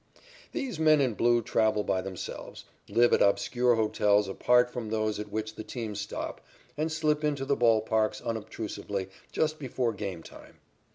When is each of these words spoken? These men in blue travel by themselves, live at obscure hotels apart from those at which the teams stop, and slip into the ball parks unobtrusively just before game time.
These 0.51 0.79
men 0.79 0.99
in 0.99 1.13
blue 1.13 1.43
travel 1.43 1.83
by 1.83 2.01
themselves, 2.01 2.65
live 2.89 3.13
at 3.13 3.21
obscure 3.21 3.75
hotels 3.75 4.27
apart 4.27 4.71
from 4.71 4.89
those 4.89 5.19
at 5.19 5.31
which 5.31 5.53
the 5.53 5.63
teams 5.63 6.01
stop, 6.01 6.41
and 6.75 6.91
slip 6.91 7.23
into 7.23 7.45
the 7.45 7.55
ball 7.55 7.81
parks 7.81 8.19
unobtrusively 8.19 9.09
just 9.31 9.59
before 9.59 9.93
game 9.93 10.23
time. 10.23 10.55